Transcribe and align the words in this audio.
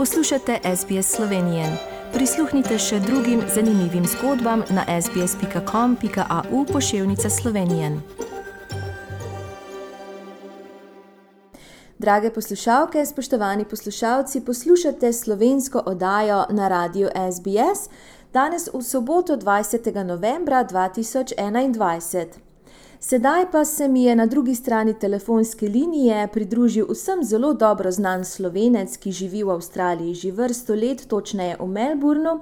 Poslušate 0.00 0.58
SBS 0.76 1.16
Slovenije. 1.16 1.64
Prisluhnite 2.12 2.78
še 2.78 3.00
drugim 3.00 3.42
zanimivim 3.54 4.06
zgodbam 4.06 4.62
na 4.70 5.00
sbsp.com.au 5.02 6.64
pošiljka 6.72 7.30
Slovenije. 7.30 8.00
Drage 11.98 12.30
poslušalke, 12.30 13.06
spoštovani 13.06 13.64
poslušalci, 13.64 14.40
poslušate 14.40 15.12
slovensko 15.12 15.82
oddajo 15.86 16.44
na 16.50 16.68
radiju 16.68 17.08
SBS 17.32 17.90
danes 18.32 18.68
v 18.72 18.82
soboto 18.82 19.36
20. 19.36 20.04
novembra 20.04 20.64
2021. 20.64 22.49
Sedaj 23.02 23.44
pa 23.52 23.64
se 23.64 23.88
mi 23.88 24.04
je 24.04 24.16
na 24.16 24.26
drugi 24.26 24.54
strani 24.54 24.98
telefonske 24.98 25.66
linije 25.66 26.28
pridružil 26.32 26.86
vsem 26.90 27.22
zelo 27.24 27.52
dobro 27.52 27.90
znan 27.90 28.24
slovenec, 28.24 28.96
ki 28.96 29.12
živi 29.12 29.40
v 29.42 29.50
Avstraliji 29.50 30.14
že 30.14 30.32
vrsto 30.32 30.74
let, 30.74 31.06
točneje 31.08 31.56
v 31.60 31.66
Melbournu. 31.66 32.34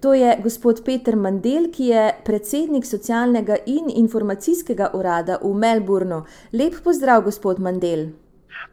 To 0.00 0.14
je 0.14 0.36
gospod 0.42 0.84
Peter 0.84 1.16
Mandel, 1.16 1.66
ki 1.74 1.88
je 1.90 2.04
predsednik 2.24 2.86
socialnega 2.86 3.56
in 3.66 3.90
informacijskega 3.90 4.90
urada 4.94 5.40
v 5.42 5.50
Melbournu. 5.54 6.22
Lep 6.52 6.78
pozdrav, 6.84 7.24
gospod 7.26 7.58
Mandel. 7.58 8.06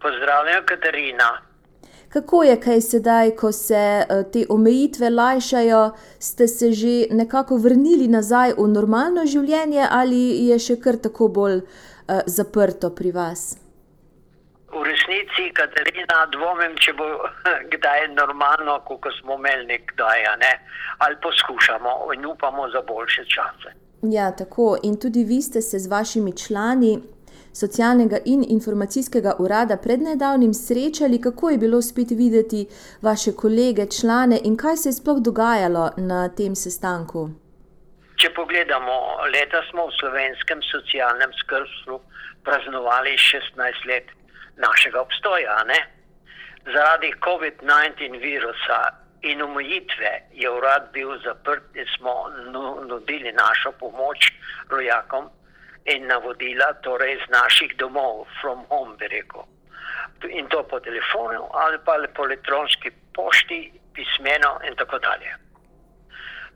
Pozdravljen, 0.02 0.62
Katarina. 0.66 1.53
Kako 2.14 2.44
je 2.44 2.60
kaj 2.62 2.82
sedaj, 2.82 3.32
ko 3.36 3.52
se 3.52 4.06
uh, 4.06 4.32
te 4.34 4.46
omejitve 4.50 5.10
lajšajo, 5.10 5.92
ste 6.20 6.48
se 6.48 6.72
že 6.72 7.08
nekako 7.10 7.58
vrnili 7.58 8.08
nazaj 8.08 8.54
v 8.58 8.68
normalno 8.68 9.26
življenje 9.26 9.88
ali 9.90 10.20
je 10.50 10.60
še 10.60 10.76
kar 10.84 11.00
tako 11.02 11.28
bolj 11.28 11.56
uh, 11.64 12.22
zaprto 12.26 12.92
pri 13.00 13.12
vas? 13.16 13.58
V 14.74 14.84
resnici, 14.86 15.50
Katarina, 15.58 16.28
dvomim, 16.36 16.78
če 16.78 16.94
bo 16.94 17.08
kdaj 17.74 18.06
normalno, 18.14 18.78
kot 18.86 19.10
smo 19.18 19.40
imeli 19.42 19.66
nekdaj, 19.74 20.28
ne? 20.46 20.54
ali 21.00 21.18
poskušamo 21.24 22.14
in 22.14 22.26
upamo 22.26 22.70
za 22.70 22.82
boljše 22.82 23.26
čase. 23.26 23.74
Ja, 24.04 24.30
tako. 24.32 24.78
In 24.84 25.00
tudi 25.02 25.24
vi 25.24 25.42
ste 25.42 25.62
se 25.62 25.80
z 25.80 25.90
vašimi 25.90 26.38
člani 26.38 27.00
socialnega 27.54 28.18
in 28.26 28.46
informacijskega 28.50 29.36
urada 29.40 29.78
pred 29.78 30.02
nedavnim 30.02 30.54
srečali, 30.54 31.22
kako 31.22 31.50
je 31.50 31.58
bilo 31.58 31.82
spet 31.82 32.12
videti 32.12 32.68
vaše 33.02 33.32
kolege, 33.32 33.86
člane 33.86 34.40
in 34.44 34.58
kaj 34.58 34.78
se 34.78 34.90
je 34.90 34.94
sploh 34.94 35.20
dogajalo 35.20 35.92
na 35.98 36.30
tem 36.30 36.56
sestanku. 36.56 37.30
Če 38.22 38.30
pogledamo, 38.34 38.96
leta 39.34 39.62
smo 39.70 39.88
v 39.88 39.96
slovenskem 40.00 40.62
socialnem 40.72 41.32
skrbstvu 41.42 42.00
praznovali 42.44 43.16
16 43.18 43.88
let 43.90 44.12
našega 44.58 45.02
obstoja. 45.02 45.64
Ne? 45.68 45.80
Zaradi 46.74 47.12
COVID-19 47.26 48.20
virusa 48.22 48.82
in 49.24 49.42
omejitve 49.42 50.12
je 50.34 50.50
urad 50.50 50.90
bil 50.94 51.18
zaprt 51.24 51.76
in 51.76 51.86
smo 51.98 52.14
nudili 52.88 53.32
našo 53.32 53.72
pomoč 53.80 54.32
rojakom 54.70 55.30
in 55.86 56.08
navodila, 56.08 56.74
torej 56.84 57.18
iz 57.18 57.26
naših 57.30 57.76
domov, 57.78 58.28
from 58.42 58.66
home, 58.70 58.96
bi 58.98 59.08
rekel. 59.08 59.46
In 60.30 60.48
to 60.48 60.64
po 60.64 60.80
telefonu 60.80 61.50
ali 61.52 61.78
pa 61.86 62.00
po 62.16 62.24
elektronski 62.24 62.92
pošti, 63.16 63.72
pismeno 63.94 64.60
in 64.68 64.76
tako 64.76 65.00
dalje. 65.00 65.36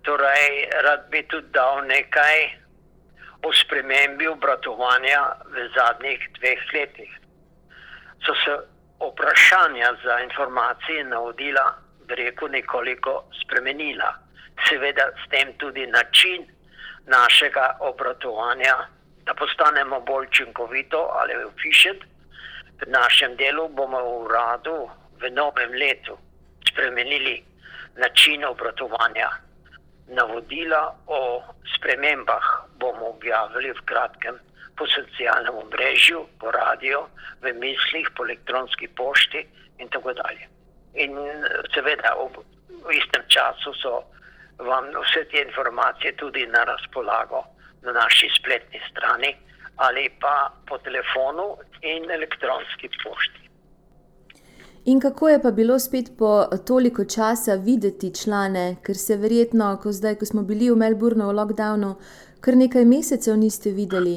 Torej, 0.02 0.70
rad 0.84 1.10
bi 1.12 1.24
tudi 1.28 1.52
dal 1.52 1.84
nekaj 1.86 2.38
o 3.44 3.54
spremembi 3.54 4.28
obratovanja 4.28 5.36
v 5.52 5.68
zadnjih 5.76 6.30
dveh 6.40 6.62
letih. 6.74 7.12
So 8.26 8.34
se 8.46 8.56
vprašanja 9.00 9.94
za 10.04 10.20
informacije 10.20 11.02
in 11.02 11.10
navodila, 11.10 11.76
bi 12.08 12.16
rekel, 12.16 12.48
nekoliko 12.50 13.24
spremenila. 13.44 14.16
Seveda, 14.70 15.12
s 15.26 15.30
tem 15.30 15.54
tudi 15.58 15.86
način 15.88 16.48
našega 17.06 17.78
obratovanja 17.80 18.97
da 19.28 19.34
postanemo 19.34 20.00
bolj 20.00 20.26
učinkovito 20.28 21.10
ali 21.20 21.34
efficient. 21.50 22.02
V 22.80 22.84
našem 22.88 23.36
delu 23.36 23.68
bomo 23.70 24.00
v 24.00 24.12
uradu 24.26 24.90
v 25.20 25.30
novem 25.30 25.72
letu 25.72 26.18
spremenili 26.70 27.44
način 27.96 28.46
obratovanja. 28.46 29.30
Navodila 30.08 30.96
o 31.08 31.44
spremembah 31.76 32.46
bomo 32.80 33.10
objavili 33.10 33.72
v 33.72 33.82
kratkem 33.86 34.36
po 34.78 34.86
socialnem 34.88 35.56
omrežju, 35.56 36.28
po 36.40 36.52
radiju, 36.52 37.02
v 37.42 37.54
mislih, 37.54 38.08
po 38.16 38.24
elektronski 38.24 38.88
pošti 38.88 39.42
in 39.78 39.90
tako 39.90 40.14
dalje. 40.14 40.46
In 40.94 41.18
seveda 41.74 42.14
v 42.86 42.94
istem 42.94 43.24
času 43.28 43.74
so 43.82 44.04
vam 44.58 44.86
vse 45.02 45.26
te 45.32 45.42
informacije 45.42 46.16
tudi 46.16 46.46
na 46.48 46.64
razpolago 46.64 47.44
na 47.88 47.94
naši 48.04 48.30
spletni 48.40 48.80
strani 48.92 49.32
ali 49.78 50.10
pa 50.22 50.52
po 50.68 50.78
telefonu 50.78 51.58
in 51.82 52.12
elektronski 52.12 52.90
pošti. 53.04 53.42
In 54.86 55.02
kako 55.02 55.30
je 55.30 55.42
pa 55.42 55.52
bilo 55.52 55.80
spet 55.80 56.06
po 56.20 56.46
toliko 56.68 57.06
časa 57.06 57.56
videti 57.56 58.14
člane, 58.24 58.76
ker 58.86 58.96
se 58.96 59.16
verjetno, 59.16 59.78
ko, 59.84 59.92
zdaj, 59.92 60.16
ko 60.16 60.26
smo 60.26 60.42
bili 60.48 60.70
v 60.72 60.80
Melbournu 60.80 61.28
v 61.28 61.36
lockdownu, 61.40 61.92
kar 62.42 62.56
nekaj 62.56 62.86
mesecev 62.86 63.36
niste 63.38 63.74
videli? 63.76 64.16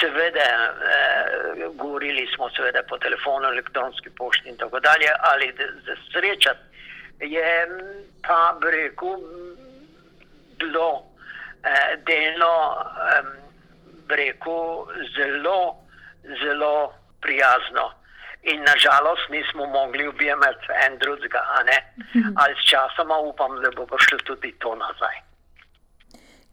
Seveda, 0.00 0.48
eh, 0.92 1.64
govorili 1.74 2.26
smo 2.34 2.50
seveda 2.56 2.82
po 2.88 2.98
telefonu, 2.98 3.48
elektronski 3.48 4.10
pošti 4.18 4.48
in 4.48 4.56
tako 4.56 4.80
dalje, 4.80 5.08
ali 5.32 5.52
za 5.86 5.96
srečati 6.12 6.60
je 7.20 7.68
pa, 8.26 8.58
bi 8.60 8.70
rekel, 8.70 9.16
bilo 10.58 11.15
eh, 11.66 11.92
delno, 12.08 12.54
eh, 13.12 13.24
rekel, 14.08 14.86
zelo, 15.16 15.60
zelo 16.42 16.92
prijazno. 17.20 17.84
In 18.42 18.58
nažalost 18.62 19.26
nismo 19.30 19.66
mogli 19.66 20.06
objemati 20.06 20.66
en 20.84 20.98
drugega, 20.98 21.42
mhm. 22.14 22.28
ali 22.40 22.54
s 22.54 22.62
časoma 22.70 23.16
upam, 23.30 23.52
da 23.62 23.70
bo 23.76 23.86
prišlo 23.86 24.18
tudi 24.18 24.54
to 24.58 24.74
nazaj. 24.74 25.16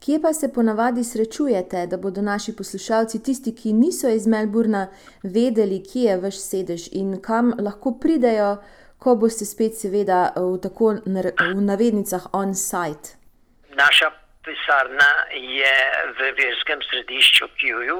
Kje 0.05 0.21
pa 0.21 0.33
se 0.33 0.53
ponavadi 0.53 1.03
srečujete, 1.03 1.87
da 1.87 1.97
bodo 1.97 2.21
naši 2.21 2.55
poslušalci, 2.55 3.23
tisti, 3.23 3.55
ki 3.55 3.73
niso 3.73 4.09
iz 4.09 4.27
Melburna, 4.27 4.87
vedeli, 5.23 5.83
kje 5.83 6.01
je 6.01 6.17
vaš 6.17 6.39
sedež 6.49 6.87
in 6.91 7.21
kam 7.21 7.53
lahko 7.59 7.93
pridejo, 8.01 8.57
ko 8.99 9.15
boste 9.15 9.45
spet, 9.45 9.77
seveda, 9.79 10.33
v 10.35 10.57
tako 10.63 10.95
v 11.05 11.61
navednicah 11.61 12.27
on-site? 12.33 13.15
Naša 13.75 14.11
pisarna 14.43 15.11
je 15.31 15.75
v 16.17 16.31
verskem 16.37 16.81
središču 16.89 17.47
Kjuju 17.57 17.99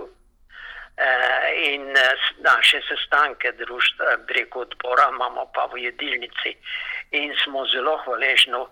eh, 0.97 1.73
in 1.73 1.89
eh, 1.97 2.15
naše 2.39 2.81
sestanke 2.89 3.51
društva 3.51 4.17
preko 4.27 4.59
odbora 4.59 5.09
imamo 5.15 5.45
pa 5.55 5.65
v 5.73 5.77
jedilnici 5.87 6.55
in 7.11 7.35
smo 7.43 7.65
zelo 7.65 7.97
hvaležni, 8.05 8.65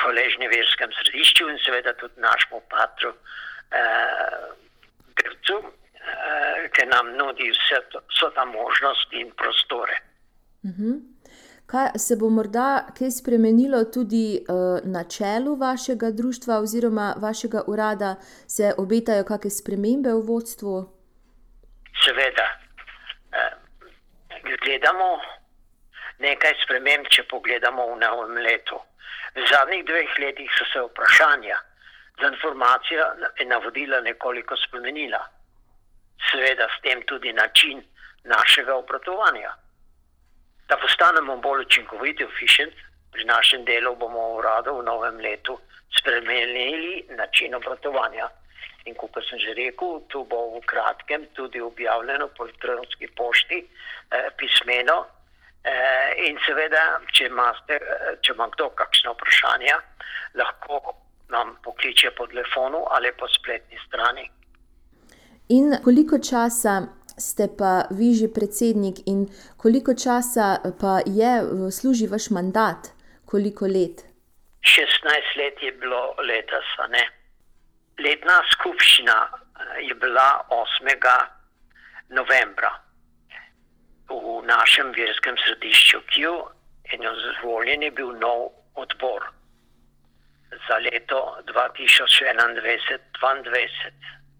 hvaležni 0.00 0.48
verskem 0.48 0.90
središču 1.00 1.48
in 1.48 1.58
seveda 1.64 1.92
tudi 1.92 2.20
našemu 2.20 2.60
patru 2.70 3.12
Grcu, 5.18 5.56
eh, 5.62 6.68
ki 6.72 6.86
nam 6.86 7.12
nudi 7.16 7.50
vse 7.50 7.80
to, 7.92 8.00
vso 8.08 8.30
ta 8.30 8.44
možnost 8.44 9.12
in 9.12 9.30
prostore. 9.36 9.96
Uh 10.64 10.70
mhm. 10.70 11.17
Kaj 11.70 11.88
se 12.00 12.16
bo 12.16 12.28
morda 12.32 12.68
kaj 12.98 13.10
spremenilo 13.10 13.78
tudi 13.94 14.40
uh, 14.40 14.80
na 14.94 15.02
čelu 15.04 15.56
vašega 15.56 16.10
društva 16.10 16.54
oziroma 16.64 17.14
vašega 17.24 17.62
urada, 17.66 18.14
se 18.54 18.72
obetajo 18.78 19.24
kakšne 19.30 19.50
spremembe 19.50 20.14
v 20.16 20.22
vodstvu? 20.30 20.72
Seveda. 22.04 22.46
Uh, 23.36 23.52
gledamo 24.64 25.10
nekaj 26.24 26.56
sprememb, 26.64 27.12
če 27.12 27.26
pogledamo 27.28 27.86
v 27.92 28.00
novem 28.00 28.40
letu. 28.48 28.80
V 29.36 29.44
zadnjih 29.52 29.84
dveh 29.92 30.18
letih 30.24 30.50
so 30.56 30.64
se 30.72 30.88
vprašanja 30.88 31.60
za 32.20 32.32
informacijo 32.32 33.12
in 33.44 33.52
navodila 33.52 34.00
nekoliko 34.00 34.56
spremenila. 34.56 35.20
Seveda 36.32 36.72
s 36.72 36.80
tem 36.80 37.04
tudi 37.04 37.32
način 37.32 37.84
našega 38.24 38.74
obratovanja 38.74 39.52
da 40.68 40.76
postanemo 40.76 41.36
bolj 41.36 41.60
učinkoviti, 41.66 42.24
efficient. 42.24 42.74
Pri 43.12 43.24
našem 43.24 43.64
delu 43.64 43.96
bomo 43.96 44.20
v 44.20 44.38
uradu 44.38 44.78
v 44.78 44.84
novem 44.84 45.16
letu 45.20 45.58
spremenili 45.98 47.04
način 47.16 47.54
obratovanja. 47.54 48.28
In 48.84 48.94
kot 48.94 49.16
sem 49.28 49.38
že 49.38 49.54
rekel, 49.54 50.00
tu 50.08 50.24
bo 50.24 50.56
v 50.56 50.60
kratkem 50.66 51.26
tudi 51.36 51.60
objavljeno 51.60 52.28
po 52.36 52.44
elektronski 52.44 53.08
pošti 53.16 53.58
eh, 53.64 54.28
pismeno. 54.36 55.06
Eh, 55.64 56.28
in 56.28 56.38
seveda, 56.46 57.00
če, 57.12 57.26
imate, 57.26 57.76
eh, 57.76 58.14
če 58.22 58.32
ima 58.32 58.46
kdo 58.54 58.70
kakšno 58.78 59.12
vprašanje, 59.16 59.74
lahko 60.40 60.94
nam 61.28 61.56
pokliče 61.64 62.14
po 62.16 62.26
telefonu 62.26 62.84
ali 62.90 63.12
po 63.18 63.28
spletni 63.28 63.80
strani. 63.86 64.30
In 65.48 65.76
koliko 65.84 66.18
časa 66.18 66.82
ste 67.18 67.48
pa 67.58 67.86
vi 67.90 68.14
že 68.14 68.28
predsednik 68.28 68.96
in 69.06 69.28
koliko 69.56 69.94
časa 69.94 70.58
pa 70.80 71.00
je, 71.06 71.42
služi 71.70 72.06
vaš 72.06 72.30
mandat, 72.30 72.92
koliko 73.24 73.66
let? 73.66 74.04
16 74.62 75.38
let 75.38 75.62
je 75.62 75.72
bilo 75.72 76.14
letos, 76.22 76.64
ne. 76.90 77.08
Letna 77.98 78.42
skupščina 78.52 79.28
je 79.88 79.94
bila 79.94 80.46
8. 80.50 81.26
novembra 82.08 82.88
v 84.08 84.42
našem 84.46 84.92
verskem 84.96 85.36
središču 85.44 86.00
Kju 86.12 86.34
in 86.92 87.00
izvoljen 87.04 87.82
je 87.82 87.90
bil 87.90 88.12
nov 88.20 88.48
odbor 88.74 89.22
za 90.68 90.78
leto 90.78 91.36
2021-2022. 91.46 93.68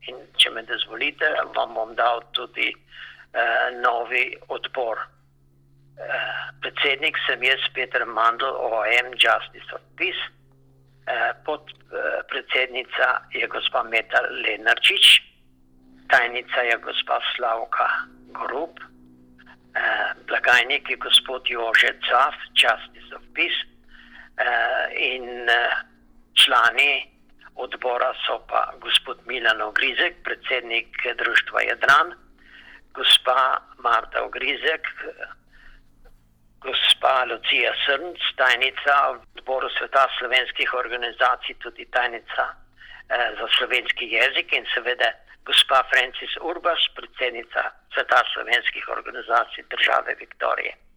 In 0.06 0.18
če 0.38 0.50
me 0.54 0.62
dozvolite, 0.62 1.28
vam 1.56 1.74
bom 1.74 1.94
dal 1.98 2.22
tudi 2.36 2.70
uh, 2.72 3.68
novi 3.82 4.30
odbor. 4.48 5.02
Uh, 5.98 6.42
predsednik 6.62 7.18
sem 7.26 7.42
jaz, 7.42 7.62
Peter 7.74 8.06
Mandl, 8.06 8.46
OM 8.46 9.14
Justice 9.18 9.74
of 9.74 9.82
Peace, 9.98 10.30
uh, 11.10 11.34
podpredsednica 11.44 13.08
uh, 13.18 13.24
je 13.34 13.48
gospa 13.50 13.82
Meta 13.82 14.22
Lenarčič, 14.30 15.18
tajnica 16.08 16.62
je 16.70 16.78
gospa 16.86 17.18
Slavka 17.34 17.88
Grob, 18.38 18.78
uh, 18.78 20.14
blagajnik 20.30 20.88
je 20.90 20.96
gospod 21.02 21.50
Jože 21.50 21.98
Caf, 22.06 22.38
Justice 22.54 23.10
of 23.16 23.26
Peace. 23.34 23.66
Uh, 24.38 24.86
in 24.94 25.50
uh, 25.50 25.82
člani 26.38 27.18
odbora 27.64 28.12
so 28.26 28.38
pa 28.49 28.72
gospod 28.81 29.19
Milan 29.26 29.60
Ogrizek, 29.62 30.14
predsednik 30.25 30.88
društva 31.19 31.62
Jadran, 31.62 32.14
gospa 32.94 33.58
Marta 33.78 34.22
Ogrizek, 34.25 34.87
gospa 36.60 37.25
Lucija 37.31 37.72
Srnc, 37.84 38.20
tajnica 38.37 38.94
odboru 39.37 39.69
sveta 39.78 40.06
slovenskih 40.19 40.75
organizacij, 40.75 41.55
tudi 41.62 41.84
tajnica 41.96 42.44
eh, 42.52 43.31
za 43.38 43.46
slovenski 43.58 44.05
jezik 44.19 44.52
in 44.52 44.66
seveda 44.75 45.10
gospa 45.44 45.82
Francis 45.93 46.32
Urbas, 46.50 46.82
predsednica 46.96 47.62
sveta 47.94 48.20
slovenskih 48.32 48.88
organizacij 48.96 49.64
države 49.75 50.14
Viktorije. 50.25 50.88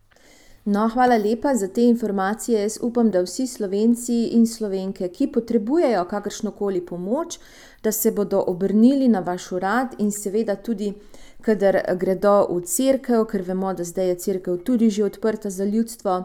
No, 0.64 0.88
hvala 0.88 1.17
lepa 1.17 1.55
za 1.55 1.69
te 1.69 1.82
informacije. 1.82 2.61
Jaz 2.62 2.79
upam, 2.82 3.11
da 3.11 3.20
vsi 3.23 3.47
slovenci 3.47 4.29
in 4.37 4.47
slovenke, 4.47 5.09
ki 5.09 5.26
potrebujejo 5.35 6.05
kakršno 6.05 6.50
koli 6.50 6.81
pomoč, 6.87 7.38
da 7.82 7.93
se 7.93 8.11
bodo 8.11 8.44
obrnili 8.47 9.09
na 9.09 9.20
vaš 9.20 9.53
urad 9.53 9.97
in 9.99 10.12
seveda 10.12 10.56
tudi, 10.56 10.93
kadar 11.41 11.81
gredo 11.99 12.47
v 12.50 12.61
crkve, 12.62 13.25
ker 13.31 13.43
vemo, 13.43 13.75
da 13.75 13.85
zdaj 13.85 14.09
je 14.09 14.19
crkva 14.19 14.56
tudi 14.56 14.91
že 14.91 15.05
odprta 15.05 15.50
za 15.50 15.64
ljudstvo, 15.64 16.23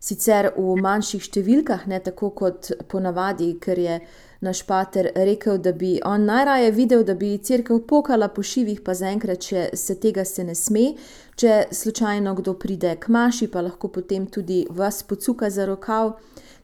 sicer 0.00 0.52
v 0.56 0.76
manjših 0.82 1.26
številkah, 1.28 1.86
ne 1.90 1.98
tako 2.00 2.30
kot 2.30 2.70
ponavadi, 2.88 3.54
ker 3.60 3.78
je 3.78 4.00
naš 4.40 4.62
pater 4.66 5.10
rekel, 5.14 5.58
da 5.58 5.72
bi 5.72 5.96
on 6.06 6.24
najraje 6.28 6.70
videl, 6.70 7.02
da 7.04 7.14
bi 7.18 7.32
crkva 7.42 7.80
pokala 7.88 8.28
po 8.28 8.42
šivih, 8.42 8.82
pa 8.86 8.94
zaenkrat, 8.94 9.42
če 9.42 9.64
se 9.74 9.98
tega 9.98 10.24
se 10.24 10.44
ne 10.46 10.54
sme. 10.54 10.92
Če 11.38 11.68
slučajno 11.74 12.34
kdo 12.38 12.54
pride 12.58 12.96
k 12.98 13.10
maši, 13.14 13.50
pa 13.50 13.62
lahko 13.62 13.90
potem 13.94 14.26
tudi 14.26 14.64
vas 14.70 15.02
pocuka 15.02 15.50
za 15.50 15.66
rokav, 15.66 16.16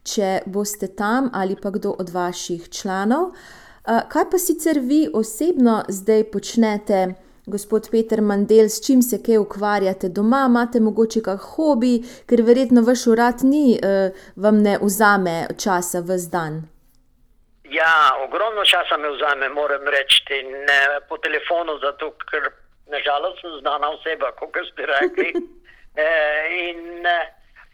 če 0.04 0.44
boste 0.46 0.90
tam 0.94 1.30
ali 1.32 1.56
pa 1.56 1.70
kdo 1.74 1.94
od 1.98 2.10
vaših 2.14 2.68
članov. 2.70 3.32
Kaj 3.84 4.30
pa 4.30 4.38
sicer 4.38 4.80
vi 4.80 5.04
osebno 5.12 5.82
zdaj 5.88 6.24
počnete? 6.32 7.23
Gospod 7.46 7.90
Peter 7.90 8.20
Mandel, 8.22 8.68
s 8.68 8.80
čim 8.86 9.02
se 9.02 9.18
kaj 9.26 9.36
ukvarjate 9.38 10.08
doma, 10.08 10.46
imate 10.48 10.80
mogoče 10.80 11.20
kak 11.24 11.40
hobi, 11.54 11.98
ker 12.28 12.40
verjetno 12.42 12.80
vaš 12.86 13.02
urad 13.12 13.44
ni, 13.44 13.76
uh, 13.76 14.16
vam 14.36 14.62
ne 14.64 14.78
vzame 14.80 15.34
časa 15.64 16.00
v 16.00 16.16
zdan. 16.18 16.62
Ja, 17.68 18.16
ogromno 18.24 18.64
časa 18.64 18.96
me 18.96 19.10
vzame, 19.12 19.48
moram 19.48 19.84
reči, 19.96 20.40
ne 20.68 20.78
po 21.08 21.18
telefonu, 21.18 21.76
zato 21.84 22.14
ker 22.30 22.48
nažalost 22.88 23.40
sem 23.40 23.58
znana 23.60 23.92
oseba, 23.92 24.32
kot 24.40 24.56
ste 24.72 24.88
rekli. 24.88 25.34
e, 26.06 26.08
in 26.70 27.04
e, 27.06 27.18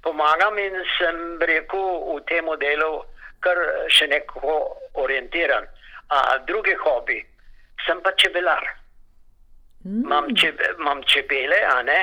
pomagam 0.03 0.59
in 0.59 0.83
sem 0.99 1.39
rekel 1.39 1.87
v 2.11 2.19
tem 2.27 2.51
delu, 2.59 3.05
kar 3.39 3.63
še 3.87 4.11
neko 4.11 4.59
orientiran. 4.99 5.63
A 6.11 6.39
drugi 6.47 6.75
hobi, 6.83 7.23
sem 7.87 8.03
pa 8.03 8.11
čebelar. 8.19 8.80
Mm. 9.85 10.05
Imam, 10.05 10.35
čebe, 10.37 10.65
imam 10.79 11.03
čebele, 11.03 11.61
a 11.77 11.83
ne. 11.83 12.03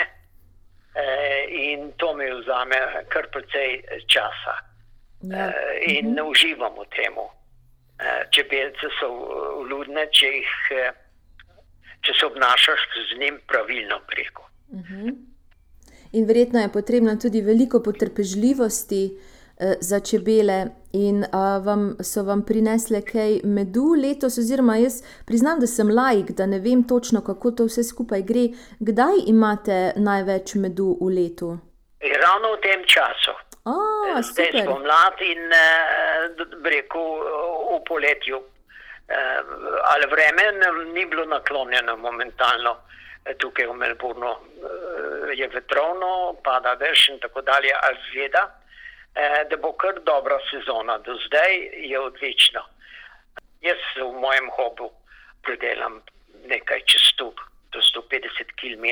E, 0.95 1.05
in 1.49 1.91
to 1.97 2.13
mi 2.15 2.25
vzame 2.25 2.75
kar 3.09 3.27
precej 3.31 3.83
časa. 4.07 4.55
Ja. 5.21 5.47
E, 5.47 5.53
in 5.85 6.05
mm 6.05 6.15
-hmm. 6.15 6.29
uživam 6.29 6.73
v 6.73 6.85
tem. 6.95 7.13
Eh, 7.97 8.27
čebelce 8.29 8.91
so 8.99 9.07
vljudne, 9.63 10.03
če, 10.13 10.27
eh, 10.77 10.89
če 12.05 12.13
se 12.13 12.25
obnašaš 12.27 12.83
z 13.09 13.17
njim 13.21 13.39
pravilno 13.49 13.97
preko. 14.07 14.49
Mhm. 14.73 14.93
-huh. 14.93 15.15
In 16.11 16.25
verjetno 16.25 16.59
je 16.59 16.71
potrebno 16.71 17.15
tudi 17.15 17.41
veliko 17.41 17.81
potrpežljivosti 17.83 19.17
za 19.79 19.99
čebele. 19.99 20.65
In 20.93 21.25
a, 21.31 21.57
vam, 21.65 21.97
so 22.01 22.23
vam 22.23 22.41
prinesle 22.45 23.03
kaj 23.05 23.41
medu 23.43 23.93
letos, 24.01 24.37
oziroma 24.37 24.77
jaz 24.81 25.01
priznam, 25.27 25.59
da 25.59 25.67
sem 25.67 25.91
laik, 25.93 26.31
da 26.37 26.45
ne 26.45 26.59
vem 26.59 26.83
točno, 26.87 27.21
kako 27.21 27.51
to 27.51 27.67
vse 27.67 27.83
skupaj 27.83 28.23
gre. 28.25 28.47
Kdaj 28.79 29.27
imate 29.27 29.93
največ 29.95 30.55
medu 30.55 30.95
v 31.01 31.11
letu? 31.19 31.51
Ravno 32.01 32.55
v 32.55 32.61
tem 32.65 32.85
času. 32.85 33.35
Oh, 33.67 34.17
Zdaj 34.23 34.63
smo 34.63 34.79
mladi 34.79 35.31
in 35.35 35.51
rekel 36.63 37.07
v 37.75 37.81
poletju. 37.87 38.39
Ali 39.91 40.07
vreme 40.11 40.43
ni 40.93 41.05
bilo 41.05 41.25
naklonjeno 41.25 41.97
momentalno 41.97 42.77
tukaj 43.37 43.67
v 43.67 43.73
Melbournu. 43.73 44.33
Je 45.35 45.47
vetrovno, 45.47 46.35
pada 46.43 46.75
dež 46.75 47.09
in 47.09 47.19
tako 47.19 47.41
dalje, 47.41 47.73
a 47.75 47.91
zveda, 48.07 48.47
da 49.49 49.57
bo 49.57 49.71
kar 49.71 49.99
dobra 50.05 50.37
sezona. 50.51 50.97
Do 50.97 51.13
zdaj 51.25 51.53
je 51.91 51.99
odlično. 51.99 52.61
Jaz 53.61 53.81
v 53.97 54.11
mojem 54.21 54.49
hobu 54.55 54.91
pridelam 55.43 56.01
nekaj 56.45 56.81
čez 56.85 57.01
100 57.19 57.31
do 57.73 57.79
150 57.79 58.53
km, 58.59 58.85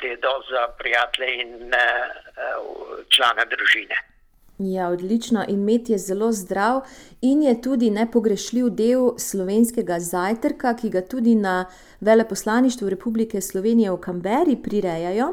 da 0.00 0.06
je 0.06 0.16
do 0.16 0.34
za 0.50 0.68
prijatelje 0.78 1.42
in 1.42 1.52
uh, 1.54 2.98
člane 3.08 3.44
družine. 3.46 3.96
Ja, 4.58 4.88
odlično. 4.88 5.44
In 5.48 5.64
med 5.64 5.90
je 5.90 5.98
zelo 5.98 6.32
zdrav 6.32 6.80
in 7.22 7.42
je 7.42 7.62
tudi 7.62 7.90
nepogrešljiv 7.90 8.70
del 8.70 9.12
slovenskega 9.18 10.00
zajtrka, 10.00 10.74
ki 10.80 10.90
ga 10.90 11.02
tudi 11.06 11.34
na 11.34 11.66
veleposlaništvu 12.00 12.88
Republike 12.88 13.40
Slovenije 13.40 13.90
v 13.90 14.00
Kamberi 14.00 14.56
prirejajo. 14.62 15.28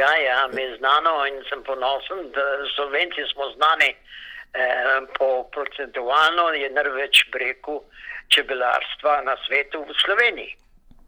Ja, 0.00 0.12
ja, 0.28 0.48
mi 0.54 0.62
je 0.62 0.76
znano 0.76 1.26
in 1.30 1.36
sem 1.48 1.62
ponosen, 1.64 2.18
da 2.34 2.44
Slovenci 2.76 3.22
smo 3.32 3.44
znani 3.56 3.90
eh, 3.92 3.98
po 5.18 5.28
procentualno 5.54 6.44
je 6.62 6.70
največ 6.70 7.16
breku 7.32 7.80
čebelarstva 8.34 9.22
na 9.28 9.34
svetu 9.46 9.78
v 9.88 9.92
Sloveniji. 10.04 10.52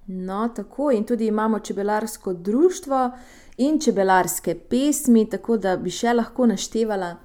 No, 0.06 0.48
tako 0.56 0.90
in 0.90 1.06
tudi 1.06 1.26
imamo 1.26 1.60
čebelarsko 1.60 2.32
društvo 2.32 3.10
in 3.56 3.80
čebelarske 3.80 4.54
pesmi, 4.70 5.30
tako 5.30 5.56
da 5.56 5.76
bi 5.76 5.90
še 5.90 6.12
lahko 6.12 6.46
naštevala. 6.46 7.16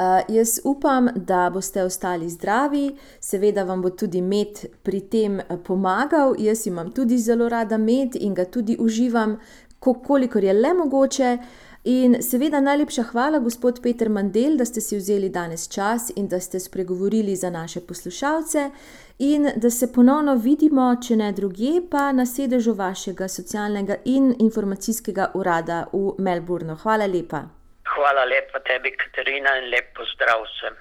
Uh, 0.00 0.34
jaz 0.34 0.60
upam, 0.64 1.08
da 1.14 1.50
boste 1.50 1.82
ostali 1.84 2.30
zdravi, 2.30 2.96
seveda 3.20 3.64
vam 3.64 3.82
bo 3.82 3.90
tudi 3.90 4.22
med 4.22 4.62
pri 4.82 5.00
tem 5.00 5.40
pomagal. 5.66 6.34
Jaz 6.38 6.66
imam 6.66 6.92
tudi 6.92 7.18
zelo 7.18 7.48
rada 7.48 7.76
med 7.76 8.16
in 8.16 8.34
ga 8.34 8.44
tudi 8.44 8.76
uživam, 8.80 9.36
kolikor 9.80 10.44
je 10.44 10.52
le 10.52 10.72
mogoče. 10.74 11.36
In 11.84 12.16
seveda 12.22 12.60
najlepša 12.60 13.02
hvala, 13.02 13.38
gospod 13.38 13.82
Peter 13.82 14.08
Mandel, 14.08 14.56
da 14.56 14.64
ste 14.64 14.80
si 14.80 14.96
vzeli 14.96 15.28
danes 15.28 15.68
čas 15.68 16.10
in 16.16 16.28
da 16.28 16.40
ste 16.40 16.60
spregovorili 16.60 17.36
za 17.36 17.50
naše 17.50 17.80
poslušalce, 17.80 18.70
in 19.18 19.48
da 19.56 19.70
se 19.70 19.92
ponovno 19.92 20.34
vidimo, 20.34 20.96
če 21.02 21.16
ne 21.16 21.32
druge, 21.32 21.80
pa 21.90 22.12
na 22.12 22.26
sedežu 22.26 22.72
vašega 22.72 23.28
socialnega 23.28 23.96
in 24.04 24.34
informacijskega 24.38 25.30
urada 25.34 25.86
v 25.92 26.14
Melbournu. 26.18 26.76
Hvala 26.76 27.06
lepa. 27.06 27.59
Hvala 28.00 28.24
lepa 28.24 28.60
tebi, 28.64 28.90
Katarina, 28.96 29.50
in 29.60 29.66
lep 29.70 29.92
pozdrav 29.96 30.40
vsem. 30.48 30.74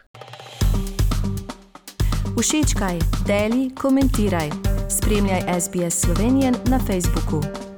Všečkaj, 2.40 2.98
deli, 3.28 3.64
komentiraj. 3.82 4.50
Spremljaj 4.98 5.42
SBS 5.60 6.02
Slovenijo 6.02 6.52
na 6.72 6.80
Facebooku. 6.88 7.69